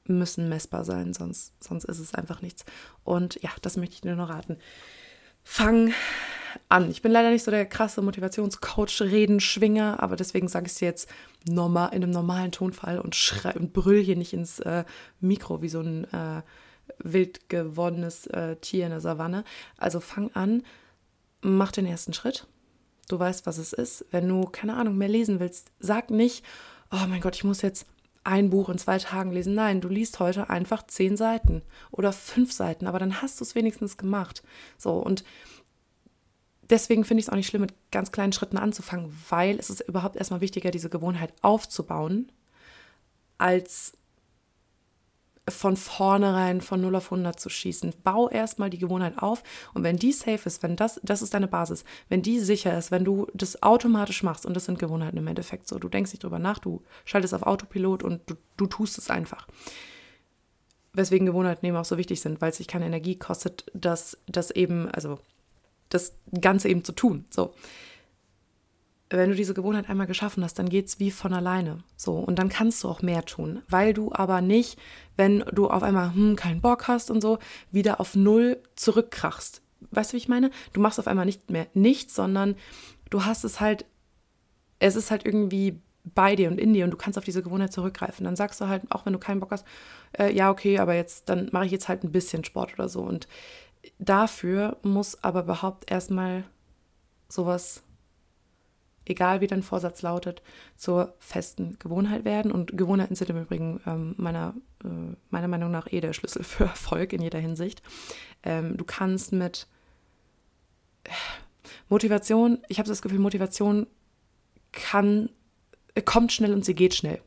müssen 0.06 0.48
messbar 0.50 0.86
sein, 0.86 1.14
sonst, 1.14 1.54
sonst 1.62 1.86
ist 1.86 2.00
es 2.00 2.14
einfach 2.14 2.42
nichts. 2.42 2.66
Und 3.04 3.42
ja, 3.42 3.50
das 3.62 3.78
möchte 3.78 3.96
ich 3.96 4.02
dir 4.02 4.16
nur 4.16 4.30
raten. 4.30 4.58
Fang 5.44 5.94
an. 6.70 6.90
Ich 6.90 7.02
bin 7.02 7.12
leider 7.12 7.30
nicht 7.30 7.44
so 7.44 7.52
der 7.52 7.66
krasse 7.66 8.02
Motivationscoach, 8.02 9.02
Redenschwinger, 9.02 10.02
aber 10.02 10.16
deswegen 10.16 10.48
sage 10.48 10.68
ich 10.68 10.74
es 10.74 10.80
jetzt 10.80 11.10
normal, 11.48 11.94
in 11.94 12.04
einem 12.04 12.12
normalen 12.12 12.52
Tonfall 12.52 13.00
und, 13.00 13.16
und 13.56 13.74
brüll 13.74 14.02
hier 14.04 14.16
nicht 14.16 14.34
ins 14.34 14.60
äh, 14.60 14.84
Mikro 15.20 15.62
wie 15.62 15.70
so 15.70 15.82
ein 15.82 16.06
äh, 16.14 16.42
wild 17.00 17.50
gewordenes 17.50 18.28
äh, 18.28 18.56
Tier 18.58 18.86
in 18.86 18.92
der 18.92 19.02
Savanne. 19.02 19.44
Also 19.78 20.00
fang 20.00 20.32
an, 20.34 20.64
mach 21.42 21.72
den 21.72 21.86
ersten 21.86 22.14
Schritt. 22.14 22.48
Du 23.10 23.18
weißt, 23.18 23.46
was 23.46 23.58
es 23.58 23.74
ist. 23.74 24.06
Wenn 24.12 24.28
du, 24.28 24.44
keine 24.44 24.76
Ahnung, 24.76 24.98
mehr 24.98 25.08
lesen 25.08 25.40
willst, 25.40 25.72
sag 25.80 26.10
nicht, 26.10 26.44
oh 26.92 27.08
mein 27.08 27.22
Gott, 27.22 27.36
ich 27.36 27.44
muss 27.44 27.62
jetzt 27.62 27.88
ein 28.28 28.50
Buch 28.50 28.68
in 28.68 28.78
zwei 28.78 28.98
Tagen 28.98 29.32
lesen. 29.32 29.56
Nein, 29.56 29.80
du 29.80 29.88
liest 29.88 30.20
heute 30.20 30.50
einfach 30.50 30.86
zehn 30.86 31.16
Seiten 31.16 31.62
oder 31.92 32.12
fünf 32.12 32.52
Seiten, 32.52 32.86
aber 32.86 33.00
dann 33.00 33.22
hast 33.22 33.40
du 33.40 33.46
es 33.46 33.56
wenigstens 33.56 33.96
gemacht. 33.96 34.44
So, 34.78 34.92
und 34.96 35.24
deswegen 36.70 37.04
finde 37.04 37.20
ich 37.20 37.28
es 37.28 37.30
auch 37.30 37.36
nicht 37.36 37.48
schlimm, 37.48 37.62
mit 37.62 37.74
ganz 37.92 38.12
kleinen 38.12 38.34
Schritten 38.34 38.58
anzufangen, 38.58 39.16
weil 39.30 39.58
es 39.60 39.70
ist 39.70 39.82
überhaupt 39.82 40.16
erstmal 40.16 40.42
wichtiger, 40.42 40.72
diese 40.72 40.90
Gewohnheit 40.90 41.34
aufzubauen, 41.42 42.32
als 43.38 43.94
von 45.50 45.78
vornherein 45.78 46.62
von 46.62 46.82
0 46.82 46.96
auf 46.96 47.06
100 47.06 47.40
zu 47.40 47.50
schießen. 47.50 47.94
Bau 48.04 48.30
erstmal 48.30 48.70
die 48.70 48.78
Gewohnheit 48.78 49.18
auf 49.18 49.44
und 49.74 49.84
wenn 49.84 49.98
die 49.98 50.12
safe 50.12 50.42
ist, 50.46 50.62
wenn 50.62 50.76
das, 50.76 51.00
das 51.04 51.22
ist 51.22 51.34
deine 51.34 51.48
Basis, 51.48 51.86
wenn 52.10 52.22
die 52.22 52.40
sicher 52.40 52.78
ist, 52.78 52.92
wenn 52.92 53.06
du 53.06 53.28
das 53.34 53.64
automatisch 53.64 54.24
machst 54.24 54.46
und 54.46 54.54
das 54.54 54.66
sind 54.66 54.80
Gewohnheiten 54.80 55.18
im 55.18 55.28
Endeffekt 55.28 55.68
so, 55.68 55.80
du 55.80 55.90
denkst 55.90 56.12
nicht 56.12 56.24
drüber 56.24 56.40
nach, 56.40 56.60
du 56.60 56.84
schaltest 57.06 57.34
auf 57.34 57.44
Autopilot 57.44 58.04
und 58.04 58.22
du, 58.30 58.36
du 58.58 58.68
tust 58.68 58.98
es 58.98 59.10
einfach. 59.10 59.48
Weswegen 60.94 61.28
Gewohnheiten 61.28 61.66
eben 61.66 61.78
auch 61.78 61.86
so 61.86 61.98
wichtig 61.98 62.20
sind, 62.20 62.42
weil 62.42 62.50
es 62.50 62.58
sich 62.58 62.68
keine 62.68 62.86
Energie 62.86 63.18
kostet, 63.18 63.66
das, 63.74 64.18
das 64.28 64.52
eben, 64.52 64.90
also 64.90 65.20
das 65.90 66.18
Ganze 66.42 66.70
eben 66.70 66.84
zu 66.84 66.92
tun. 66.92 67.26
So 67.30 67.54
wenn 69.10 69.30
du 69.30 69.36
diese 69.36 69.54
Gewohnheit 69.54 69.90
einmal 69.90 70.08
geschaffen 70.08 70.44
hast, 70.44 70.60
dann 70.60 70.70
geht 70.70 70.88
es 70.88 71.00
wie 71.00 71.12
von 71.12 71.34
alleine. 71.34 71.80
So, 71.96 72.16
und 72.18 72.38
dann 72.40 72.50
kannst 72.50 72.84
du 72.84 72.90
auch 72.90 73.02
mehr 73.02 73.24
tun, 73.26 73.62
weil 73.70 73.94
du 73.94 74.12
aber 74.12 74.42
nicht, 74.42 74.78
wenn 75.16 75.40
du 75.52 75.70
auf 75.70 75.84
einmal 75.84 76.14
hm, 76.14 76.36
keinen 76.36 76.62
Bock 76.62 76.88
hast 76.88 77.10
und 77.10 77.22
so, 77.22 77.40
wieder 77.72 78.00
auf 78.02 78.16
null 78.16 78.62
zurückkrachst. 78.76 79.62
Weißt 79.92 80.12
du, 80.12 80.14
wie 80.14 80.18
ich 80.18 80.28
meine? 80.28 80.52
Du 80.74 80.82
machst 80.82 81.00
auf 81.00 81.08
einmal 81.08 81.26
nicht 81.26 81.50
mehr 81.50 81.68
nichts, 81.74 82.16
sondern 82.16 82.56
du 83.10 83.24
hast 83.24 83.44
es 83.44 83.60
halt, 83.60 83.86
es 84.80 84.96
ist 84.96 85.12
halt 85.12 85.26
irgendwie 85.26 85.80
bei 86.04 86.36
dir 86.36 86.50
und 86.50 86.60
in 86.60 86.74
dir 86.74 86.86
und 86.86 86.92
du 86.92 86.98
kannst 86.98 87.18
auf 87.18 87.24
diese 87.24 87.44
Gewohnheit 87.44 87.72
zurückgreifen. 87.72 88.26
Dann 88.26 88.36
sagst 88.36 88.60
du 88.60 88.68
halt, 88.68 88.84
auch 88.90 89.06
wenn 89.06 89.14
du 89.14 89.20
keinen 89.20 89.40
Bock 89.40 89.52
hast, 89.52 89.66
äh, 90.18 90.34
ja, 90.34 90.50
okay, 90.50 90.80
aber 90.80 90.96
jetzt, 90.96 91.30
dann 91.30 91.50
mache 91.52 91.66
ich 91.66 91.72
jetzt 91.72 91.88
halt 91.88 92.04
ein 92.04 92.12
bisschen 92.12 92.44
Sport 92.44 92.74
oder 92.74 92.90
so. 92.90 93.02
Und 93.02 93.28
dafür 94.00 94.78
muss 94.84 95.24
aber 95.24 95.44
überhaupt 95.44 95.92
erstmal 95.92 96.44
sowas 97.30 97.84
egal 99.10 99.42
wie 99.42 99.48
dein 99.48 99.64
Vorsatz 99.64 100.02
lautet, 100.02 100.42
zur 100.76 101.16
festen 101.20 101.78
Gewohnheit 101.80 102.26
werden. 102.26 102.52
Und 102.52 102.78
Gewohnheiten 102.78 103.16
sind 103.16 103.30
im 103.30 103.42
Übrigen 103.42 103.80
ähm, 103.86 104.16
meiner, 104.18 104.54
äh, 104.84 105.16
meiner 105.30 105.48
Meinung 105.48 105.72
nach 105.72 105.92
eh 105.92 106.02
der 106.02 106.14
Schlüssel 106.14 106.44
für 106.44 106.64
Erfolg 106.66 107.14
in 107.14 107.22
jeder 107.22 107.40
Hinsicht. 107.40 107.82
Ähm, 108.44 108.78
du 108.78 108.86
kannst 108.86 109.32
mit 109.32 109.68
Motivation, 111.90 112.60
ich 112.68 112.80
habe 112.80 112.90
das 112.90 113.02
Gefühl, 113.02 113.20
Motivation 113.20 113.88
kann, 114.72 115.30
kommt 116.06 116.34
schnell 116.34 116.54
und 116.54 116.66
sie 116.66 116.76
geht 116.76 116.94
schnell 116.94 117.22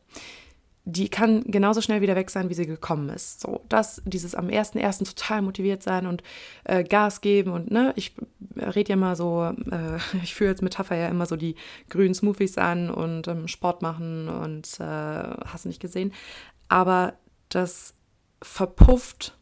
die 0.85 1.09
kann 1.09 1.45
genauso 1.45 1.81
schnell 1.81 2.01
wieder 2.01 2.17
weg 2.17 2.31
sein, 2.31 2.49
wie 2.49 2.55
sie 2.55 2.67
gekommen 2.67 3.11
ist. 3.11 3.41
So, 3.41 3.61
das, 3.69 4.03
dieses 4.05 4.35
am 4.35 4.49
1.1. 4.49 5.05
total 5.05 5.43
motiviert 5.43 5.83
sein 5.83 6.07
und 6.07 6.23
äh, 6.65 6.83
Gas 6.85 7.21
geben 7.21 7.53
und, 7.53 7.71
ne, 7.71 7.93
ich 7.97 8.15
rede 8.57 8.91
ja 8.91 8.95
immer 8.95 9.15
so, 9.17 9.53
äh, 9.71 9.99
ich 10.23 10.35
führe 10.35 10.51
als 10.51 10.63
Metapher 10.63 10.97
ja 10.97 11.09
immer 11.09 11.27
so 11.27 11.37
die 11.37 11.55
grünen 11.89 12.15
Smoothies 12.15 12.59
an 12.59 12.91
und 12.91 13.29
ähm, 13.29 13.47
Sport 13.49 13.83
machen 13.83 14.29
und 14.29 14.81
äh, 14.81 14.85
hast 14.85 15.67
nicht 15.67 15.81
gesehen. 15.81 16.13
Aber 16.69 17.15
das 17.49 17.95
verpufft 18.43 19.37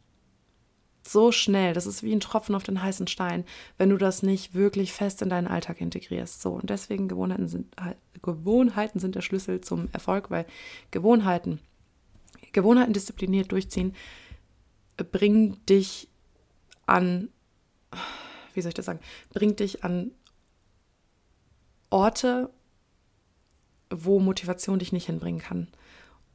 so 1.11 1.31
schnell, 1.31 1.73
das 1.73 1.85
ist 1.85 2.03
wie 2.03 2.13
ein 2.13 2.19
Tropfen 2.19 2.55
auf 2.55 2.63
den 2.63 2.81
heißen 2.81 3.07
Stein, 3.07 3.45
wenn 3.77 3.89
du 3.89 3.97
das 3.97 4.23
nicht 4.23 4.53
wirklich 4.53 4.93
fest 4.93 5.21
in 5.21 5.29
deinen 5.29 5.47
Alltag 5.47 5.81
integrierst. 5.81 6.41
So, 6.41 6.51
und 6.51 6.69
deswegen 6.69 7.07
Gewohnheiten 7.07 7.47
sind, 7.47 7.75
halt, 7.79 7.97
Gewohnheiten 8.21 8.99
sind 8.99 9.15
der 9.15 9.21
Schlüssel 9.21 9.61
zum 9.61 9.89
Erfolg, 9.91 10.29
weil 10.29 10.45
Gewohnheiten, 10.91 11.59
Gewohnheiten 12.51 12.93
diszipliniert 12.93 13.51
durchziehen, 13.51 13.95
bringen 15.11 15.57
dich 15.67 16.09
an, 16.85 17.29
wie 18.53 18.61
soll 18.61 18.69
ich 18.69 18.75
das 18.75 18.85
sagen, 18.85 18.99
bringt 19.33 19.59
dich 19.59 19.83
an 19.83 20.11
Orte, 21.89 22.49
wo 23.89 24.19
Motivation 24.19 24.79
dich 24.79 24.91
nicht 24.91 25.07
hinbringen 25.07 25.41
kann. 25.41 25.67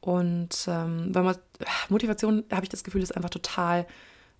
Und 0.01 0.65
ähm, 0.67 1.15
weil 1.15 1.23
man, 1.23 1.37
Motivation, 1.89 2.43
habe 2.51 2.63
ich 2.63 2.69
das 2.69 2.83
Gefühl, 2.83 3.01
ist 3.01 3.15
einfach 3.15 3.29
total 3.29 3.87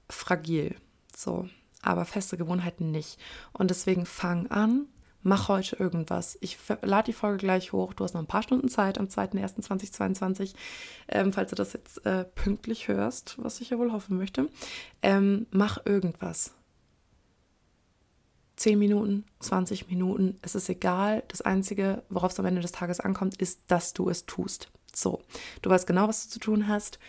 fragil. 0.10 0.76
So, 1.16 1.48
aber 1.82 2.06
feste 2.06 2.38
Gewohnheiten 2.38 2.92
nicht. 2.92 3.20
Und 3.54 3.70
deswegen 3.70 4.06
fang 4.06 4.48
an, 4.48 4.88
mach 5.26 5.48
heute 5.48 5.76
irgendwas. 5.78 6.38
Ich 6.42 6.58
lade 6.82 7.08
die 7.08 7.14
Folge 7.14 7.38
gleich 7.38 7.74
hoch. 7.74 7.94
Du 7.94 8.04
hast 8.04 8.14
noch 8.14 8.22
ein 8.22 8.28
paar 8.28 8.44
Stunden 8.44 8.70
Zeit 8.70 8.98
am 8.98 9.06
2.1.2022, 9.06 10.54
ähm, 11.08 11.34
falls 11.34 11.50
du 11.50 11.56
das 11.56 11.74
jetzt 11.74 12.06
äh, 12.06 12.26
pünktlich 12.26 12.88
hörst, 12.88 13.36
was 13.38 13.60
ich 13.62 13.72
ja 13.72 13.78
wohl 13.78 13.92
hoffen 13.92 14.18
möchte. 14.18 14.50
Ähm, 15.02 15.48
mach 15.52 15.86
irgendwas. 15.86 16.54
10 18.58 18.80
Minuten, 18.80 19.26
20 19.40 19.90
Minuten, 19.90 20.40
es 20.42 20.56
ist 20.56 20.70
egal. 20.70 21.24
Das 21.28 21.42
Einzige, 21.42 22.04
worauf 22.10 22.32
es 22.32 22.40
am 22.40 22.46
Ende 22.46 22.62
des 22.62 22.72
Tages 22.72 23.00
ankommt, 23.00 23.42
ist, 23.42 23.64
dass 23.68 23.94
du 23.94 24.10
es 24.10 24.26
tust. 24.26 24.70
So, 24.94 25.22
du 25.62 25.70
weißt 25.70 25.88
genau, 25.88 26.08
was 26.08 26.26
du 26.26 26.30
zu 26.30 26.40
tun 26.40 26.68
hast. 26.68 27.00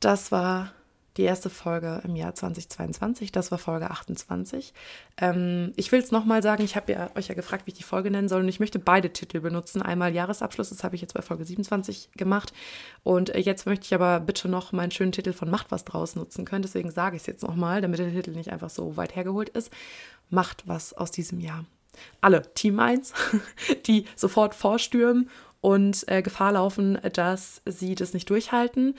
Das 0.00 0.32
war 0.32 0.72
die 1.16 1.22
erste 1.22 1.50
Folge 1.50 2.00
im 2.04 2.14
Jahr 2.16 2.34
2022. 2.34 3.32
Das 3.32 3.50
war 3.50 3.58
Folge 3.58 3.90
28. 3.90 4.74
Ähm, 5.18 5.72
ich 5.76 5.90
will 5.92 6.00
es 6.00 6.10
nochmal 6.10 6.42
sagen, 6.42 6.62
ich 6.62 6.76
habe 6.76 6.92
ja, 6.92 7.10
euch 7.14 7.28
ja 7.28 7.34
gefragt, 7.34 7.66
wie 7.66 7.70
ich 7.70 7.76
die 7.76 7.82
Folge 7.82 8.10
nennen 8.10 8.28
soll 8.28 8.42
und 8.42 8.48
ich 8.48 8.60
möchte 8.60 8.78
beide 8.78 9.12
Titel 9.12 9.40
benutzen. 9.40 9.82
Einmal 9.82 10.14
Jahresabschluss, 10.14 10.68
das 10.68 10.84
habe 10.84 10.94
ich 10.94 11.00
jetzt 11.00 11.14
bei 11.14 11.22
Folge 11.22 11.44
27 11.44 12.10
gemacht 12.16 12.52
und 13.02 13.34
äh, 13.34 13.38
jetzt 13.38 13.66
möchte 13.66 13.86
ich 13.86 13.94
aber 13.94 14.20
bitte 14.20 14.48
noch 14.48 14.72
meinen 14.72 14.90
schönen 14.90 15.12
Titel 15.12 15.32
von 15.32 15.50
Macht 15.50 15.70
was 15.70 15.84
draus 15.84 16.16
nutzen 16.16 16.44
können. 16.44 16.62
Deswegen 16.62 16.90
sage 16.90 17.16
ich 17.16 17.22
es 17.22 17.26
jetzt 17.26 17.42
nochmal, 17.42 17.80
damit 17.80 17.98
der 17.98 18.12
Titel 18.12 18.32
nicht 18.32 18.52
einfach 18.52 18.70
so 18.70 18.96
weit 18.96 19.16
hergeholt 19.16 19.48
ist. 19.48 19.72
Macht 20.28 20.64
was 20.66 20.92
aus 20.92 21.10
diesem 21.10 21.40
Jahr. 21.40 21.64
Alle, 22.20 22.42
Team 22.52 22.78
1, 22.78 23.14
die 23.86 24.04
sofort 24.16 24.54
vorstürmen 24.54 25.30
und 25.62 26.06
äh, 26.08 26.22
Gefahr 26.22 26.52
laufen, 26.52 26.98
dass 27.14 27.62
sie 27.64 27.94
das 27.94 28.12
nicht 28.12 28.28
durchhalten 28.28 28.94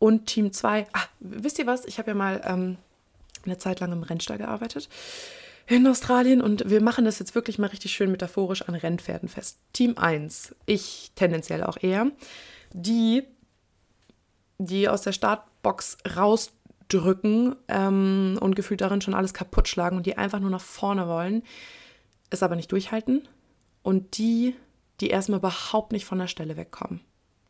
und 0.00 0.26
Team 0.26 0.52
2, 0.52 0.86
ah, 0.92 1.02
wisst 1.20 1.60
ihr 1.60 1.66
was? 1.66 1.84
Ich 1.84 1.98
habe 1.98 2.10
ja 2.10 2.14
mal 2.16 2.40
ähm, 2.44 2.78
eine 3.44 3.58
Zeit 3.58 3.78
lang 3.78 3.92
im 3.92 4.02
Rennstall 4.02 4.38
gearbeitet 4.38 4.88
in 5.66 5.86
Australien 5.86 6.40
und 6.40 6.68
wir 6.68 6.82
machen 6.82 7.04
das 7.04 7.20
jetzt 7.20 7.36
wirklich 7.36 7.58
mal 7.58 7.68
richtig 7.68 7.92
schön 7.92 8.10
metaphorisch 8.10 8.62
an 8.62 8.74
Rennpferden 8.74 9.28
fest. 9.28 9.58
Team 9.72 9.96
1, 9.96 10.56
ich 10.66 11.12
tendenziell 11.14 11.62
auch 11.62 11.76
eher, 11.80 12.10
die, 12.72 13.22
die 14.58 14.88
aus 14.88 15.02
der 15.02 15.12
Startbox 15.12 15.98
rausdrücken 16.16 17.54
ähm, 17.68 18.36
und 18.40 18.56
gefühlt 18.56 18.80
darin 18.80 19.00
schon 19.00 19.14
alles 19.14 19.32
kaputt 19.32 19.68
schlagen 19.68 19.96
und 19.96 20.06
die 20.06 20.18
einfach 20.18 20.40
nur 20.40 20.50
nach 20.50 20.60
vorne 20.60 21.06
wollen, 21.06 21.44
es 22.30 22.42
aber 22.42 22.56
nicht 22.56 22.72
durchhalten 22.72 23.28
und 23.82 24.18
die, 24.18 24.56
die 25.00 25.10
erstmal 25.10 25.38
überhaupt 25.38 25.92
nicht 25.92 26.04
von 26.04 26.18
der 26.18 26.26
Stelle 26.26 26.56
wegkommen. 26.56 27.00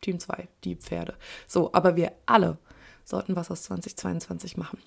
Team 0.01 0.19
2, 0.19 0.47
die 0.63 0.75
Pferde. 0.75 1.15
So, 1.47 1.73
aber 1.73 1.95
wir 1.95 2.11
alle 2.25 2.57
sollten 3.03 3.35
was 3.35 3.51
aus 3.51 3.63
2022 3.63 4.57
machen. 4.57 4.79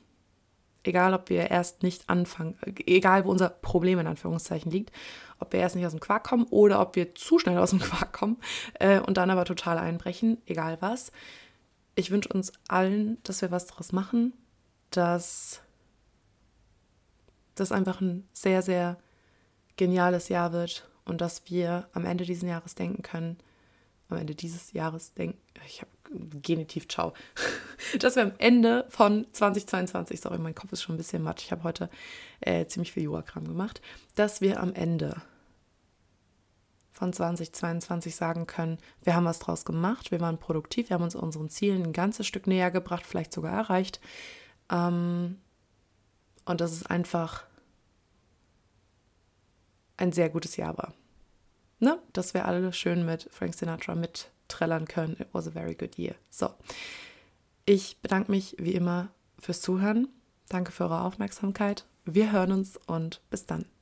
Egal, 0.82 1.14
ob 1.14 1.30
wir 1.30 1.50
erst 1.50 1.82
nicht 1.82 2.10
anfangen, 2.10 2.58
egal 2.86 3.24
wo 3.24 3.30
unser 3.30 3.48
Problem 3.48 3.98
in 3.98 4.06
Anführungszeichen 4.06 4.70
liegt, 4.70 4.92
ob 5.38 5.52
wir 5.52 5.60
erst 5.60 5.76
nicht 5.76 5.86
aus 5.86 5.92
dem 5.92 6.00
Quark 6.00 6.24
kommen 6.24 6.46
oder 6.50 6.80
ob 6.80 6.94
wir 6.94 7.14
zu 7.14 7.38
schnell 7.38 7.56
aus 7.58 7.70
dem 7.70 7.78
Quark 7.80 8.12
kommen 8.12 8.36
äh, 8.74 9.00
und 9.00 9.16
dann 9.16 9.30
aber 9.30 9.46
total 9.46 9.78
einbrechen, 9.78 10.38
egal 10.46 10.76
was. 10.80 11.10
Ich 11.94 12.10
wünsche 12.10 12.28
uns 12.28 12.52
allen, 12.68 13.22
dass 13.22 13.40
wir 13.40 13.50
was 13.50 13.66
daraus 13.66 13.92
machen, 13.92 14.34
dass 14.90 15.62
das 17.54 17.72
einfach 17.72 18.00
ein 18.00 18.28
sehr, 18.32 18.62
sehr 18.62 18.98
geniales 19.76 20.28
Jahr 20.28 20.52
wird 20.52 20.88
und 21.04 21.20
dass 21.20 21.48
wir 21.50 21.88
am 21.92 22.04
Ende 22.04 22.24
dieses 22.24 22.48
Jahres 22.48 22.74
denken 22.74 23.02
können, 23.02 23.38
am 24.14 24.20
Ende 24.20 24.34
dieses 24.34 24.72
Jahres 24.72 25.14
denken, 25.14 25.38
ich 25.66 25.80
habe 25.80 25.90
Genitiv, 26.42 26.86
ciao, 26.88 27.12
dass 27.98 28.16
wir 28.16 28.22
am 28.22 28.32
Ende 28.38 28.86
von 28.88 29.26
2022, 29.32 30.20
sorry, 30.20 30.38
mein 30.38 30.54
Kopf 30.54 30.72
ist 30.72 30.82
schon 30.82 30.94
ein 30.94 30.98
bisschen 30.98 31.22
matt, 31.22 31.42
ich 31.42 31.50
habe 31.50 31.64
heute 31.64 31.90
äh, 32.40 32.66
ziemlich 32.66 32.92
viel 32.92 33.04
Yoga-Kram 33.04 33.48
gemacht, 33.48 33.80
dass 34.14 34.40
wir 34.40 34.60
am 34.60 34.74
Ende 34.74 35.20
von 36.92 37.12
2022 37.12 38.14
sagen 38.14 38.46
können, 38.46 38.78
wir 39.02 39.16
haben 39.16 39.24
was 39.24 39.40
draus 39.40 39.64
gemacht, 39.64 40.12
wir 40.12 40.20
waren 40.20 40.38
produktiv, 40.38 40.90
wir 40.90 40.94
haben 40.94 41.02
uns 41.02 41.16
unseren 41.16 41.48
Zielen 41.48 41.82
ein 41.82 41.92
ganzes 41.92 42.26
Stück 42.26 42.46
näher 42.46 42.70
gebracht, 42.70 43.04
vielleicht 43.04 43.32
sogar 43.32 43.52
erreicht. 43.52 44.00
Ähm, 44.70 45.38
und 46.44 46.60
das 46.60 46.72
ist 46.72 46.88
einfach 46.88 47.44
ein 49.96 50.12
sehr 50.12 50.30
gutes 50.30 50.56
Jahr 50.56 50.78
war. 50.78 50.94
Ne? 51.84 51.98
Dass 52.14 52.32
wir 52.32 52.46
alle 52.46 52.72
schön 52.72 53.04
mit 53.04 53.28
Frank 53.30 53.52
Sinatra 53.52 53.94
mitträllern 53.94 54.88
können. 54.88 55.16
It 55.20 55.28
was 55.32 55.46
a 55.46 55.50
very 55.50 55.74
good 55.74 55.98
year. 55.98 56.14
So. 56.30 56.48
Ich 57.66 57.98
bedanke 58.00 58.30
mich 58.30 58.56
wie 58.58 58.72
immer 58.72 59.08
fürs 59.38 59.60
Zuhören. 59.60 60.08
Danke 60.48 60.72
für 60.72 60.84
eure 60.84 61.02
Aufmerksamkeit. 61.02 61.84
Wir 62.06 62.32
hören 62.32 62.52
uns 62.52 62.78
und 62.86 63.20
bis 63.28 63.44
dann. 63.44 63.66